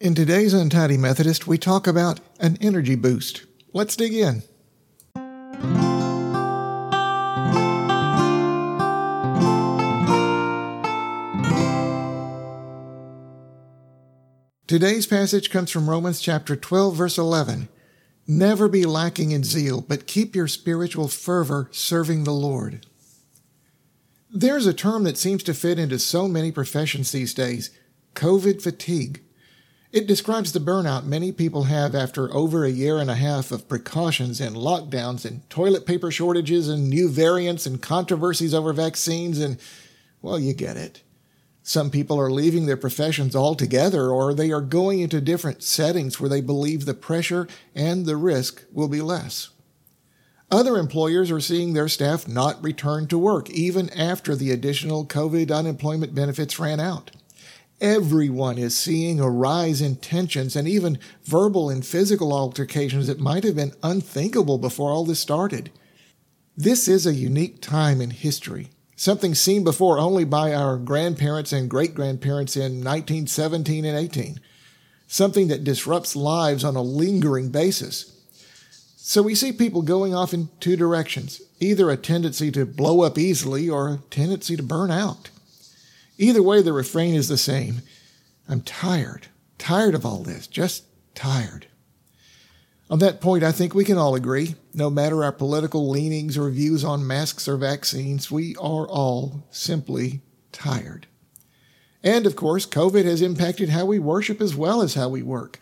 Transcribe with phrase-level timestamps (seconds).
[0.00, 3.46] In today's Untidy Methodist, we talk about an energy boost.
[3.72, 4.44] Let's dig in.
[14.68, 17.68] Today's passage comes from Romans chapter 12, verse 11.
[18.28, 22.86] Never be lacking in zeal, but keep your spiritual fervor serving the Lord.
[24.30, 27.70] There's a term that seems to fit into so many professions these days
[28.14, 29.22] COVID fatigue.
[29.90, 33.68] It describes the burnout many people have after over a year and a half of
[33.68, 39.58] precautions and lockdowns and toilet paper shortages and new variants and controversies over vaccines and,
[40.20, 41.02] well, you get it.
[41.62, 46.28] Some people are leaving their professions altogether or they are going into different settings where
[46.28, 49.48] they believe the pressure and the risk will be less.
[50.50, 55.50] Other employers are seeing their staff not return to work even after the additional COVID
[55.50, 57.10] unemployment benefits ran out.
[57.80, 63.44] Everyone is seeing a rise in tensions and even verbal and physical altercations that might
[63.44, 65.70] have been unthinkable before all this started.
[66.56, 71.70] This is a unique time in history something seen before only by our grandparents and
[71.70, 74.40] great grandparents in 1917 and 18,
[75.06, 78.12] something that disrupts lives on a lingering basis.
[78.96, 83.18] So we see people going off in two directions either a tendency to blow up
[83.18, 85.30] easily or a tendency to burn out.
[86.18, 87.82] Either way, the refrain is the same
[88.48, 91.66] I'm tired, tired of all this, just tired.
[92.90, 96.48] On that point, I think we can all agree, no matter our political leanings or
[96.48, 101.06] views on masks or vaccines, we are all simply tired.
[102.02, 105.60] And of course, COVID has impacted how we worship as well as how we work.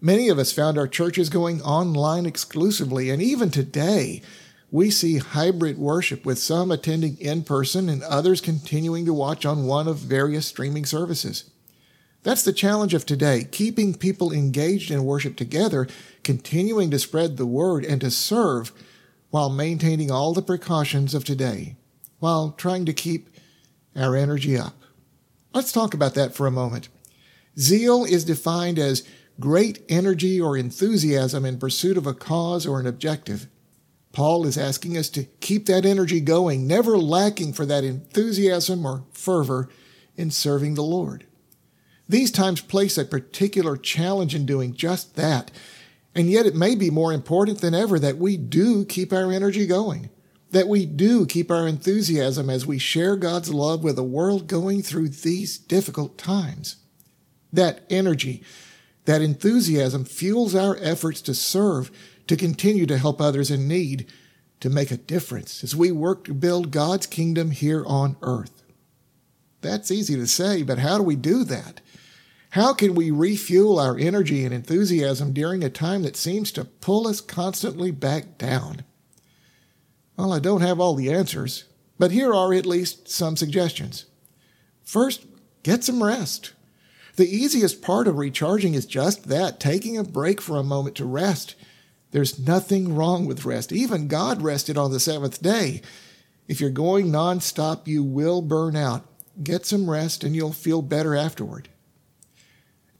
[0.00, 4.22] Many of us found our churches going online exclusively, and even today,
[4.70, 9.66] we see hybrid worship with some attending in person and others continuing to watch on
[9.66, 11.50] one of various streaming services.
[12.22, 15.86] That's the challenge of today, keeping people engaged in worship together,
[16.22, 18.72] continuing to spread the word and to serve
[19.30, 21.76] while maintaining all the precautions of today,
[22.18, 23.30] while trying to keep
[23.96, 24.74] our energy up.
[25.54, 26.88] Let's talk about that for a moment.
[27.58, 29.06] Zeal is defined as
[29.40, 33.46] great energy or enthusiasm in pursuit of a cause or an objective.
[34.18, 39.04] Paul is asking us to keep that energy going, never lacking for that enthusiasm or
[39.12, 39.68] fervor
[40.16, 41.24] in serving the Lord.
[42.08, 45.52] These times place a particular challenge in doing just that.
[46.16, 49.68] And yet it may be more important than ever that we do keep our energy
[49.68, 50.10] going,
[50.50, 54.82] that we do keep our enthusiasm as we share God's love with a world going
[54.82, 56.74] through these difficult times.
[57.52, 58.42] That energy,
[59.04, 61.92] that enthusiasm fuels our efforts to serve,
[62.28, 64.06] to continue to help others in need,
[64.60, 68.62] to make a difference as we work to build God's kingdom here on earth.
[69.60, 71.80] That's easy to say, but how do we do that?
[72.50, 77.06] How can we refuel our energy and enthusiasm during a time that seems to pull
[77.06, 78.84] us constantly back down?
[80.16, 81.64] Well, I don't have all the answers,
[81.98, 84.06] but here are at least some suggestions.
[84.82, 85.26] First,
[85.62, 86.52] get some rest.
[87.16, 91.04] The easiest part of recharging is just that taking a break for a moment to
[91.04, 91.54] rest.
[92.10, 93.72] There's nothing wrong with rest.
[93.72, 95.82] Even God rested on the seventh day.
[96.46, 99.06] If you're going nonstop, you will burn out.
[99.42, 101.68] Get some rest and you'll feel better afterward.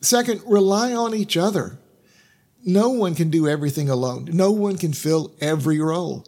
[0.00, 1.78] Second, rely on each other.
[2.64, 4.28] No one can do everything alone.
[4.32, 6.24] No one can fill every role.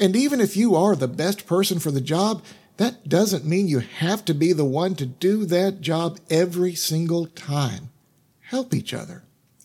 [0.00, 2.42] And even if you are the best person for the job,
[2.78, 7.26] that doesn't mean you have to be the one to do that job every single
[7.26, 7.90] time.
[8.40, 9.24] Help each other.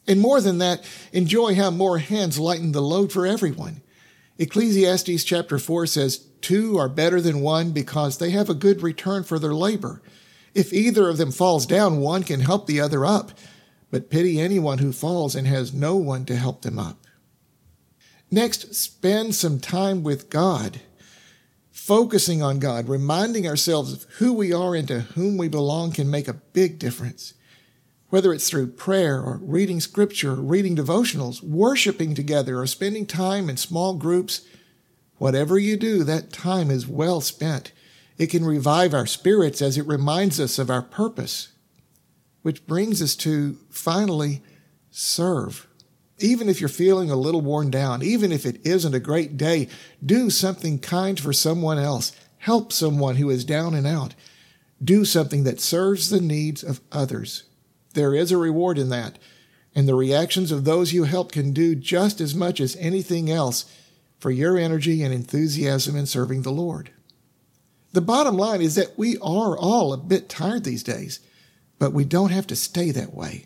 [0.09, 0.83] And more than that,
[1.13, 3.81] enjoy how more hands lighten the load for everyone.
[4.39, 9.23] Ecclesiastes chapter 4 says, Two are better than one because they have a good return
[9.23, 10.01] for their labor.
[10.55, 13.33] If either of them falls down, one can help the other up,
[13.91, 17.05] but pity anyone who falls and has no one to help them up.
[18.31, 20.81] Next, spend some time with God.
[21.71, 26.09] Focusing on God, reminding ourselves of who we are and to whom we belong can
[26.09, 27.35] make a big difference.
[28.09, 33.49] Whether it's through prayer or reading scripture, or reading devotionals, worshiping together, or spending time
[33.49, 34.41] in small groups,
[35.17, 37.71] whatever you do, that time is well spent.
[38.17, 41.49] It can revive our spirits as it reminds us of our purpose,
[42.41, 44.41] which brings us to finally
[44.89, 45.67] serve.
[46.17, 49.69] Even if you're feeling a little worn down, even if it isn't a great day,
[50.05, 52.11] do something kind for someone else.
[52.39, 54.15] Help someone who is down and out.
[54.83, 57.43] Do something that serves the needs of others.
[57.93, 59.17] There is a reward in that,
[59.75, 63.65] and the reactions of those you help can do just as much as anything else
[64.19, 66.91] for your energy and enthusiasm in serving the Lord.
[67.93, 71.19] The bottom line is that we are all a bit tired these days,
[71.79, 73.45] but we don't have to stay that way.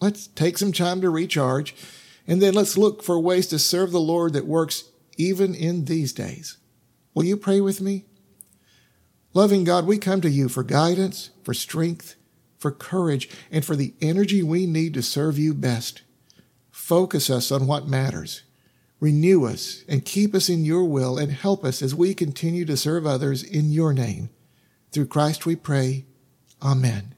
[0.00, 1.74] let's take some time to recharge,
[2.26, 4.84] and then let's look for ways to serve the Lord that works
[5.16, 6.56] even in these days.
[7.14, 8.06] Will you pray with me?
[9.34, 12.16] Loving God, we come to you for guidance, for strength,
[12.60, 16.02] for courage, and for the energy we need to serve you best.
[16.70, 18.42] Focus us on what matters.
[19.00, 22.76] Renew us and keep us in your will and help us as we continue to
[22.76, 24.28] serve others in your name.
[24.92, 26.04] Through Christ we pray.
[26.62, 27.14] Amen.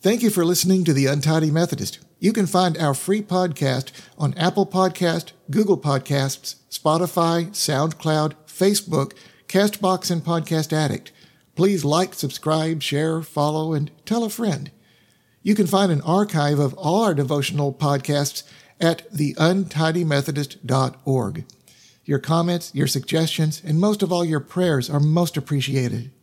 [0.00, 1.98] Thank you for listening to the Untidy Methodist.
[2.22, 9.14] You can find our free podcast on Apple Podcast, Google Podcasts, Spotify, SoundCloud, Facebook,
[9.48, 11.10] Castbox, and Podcast Addict.
[11.56, 14.70] Please like, subscribe, share, follow, and tell a friend.
[15.42, 18.44] You can find an archive of all our devotional podcasts
[18.80, 21.44] at theuntidymethodist.org.
[22.04, 26.12] Your comments, your suggestions, and most of all your prayers are most appreciated.